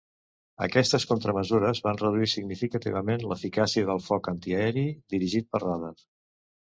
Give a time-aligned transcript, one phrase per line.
[0.67, 5.93] Aquestes contramesures van reduir significativament l'eficàcia del foc antiaeri dirigit per radar.